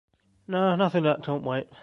[0.47, 1.67] No, nothing that can’t wait.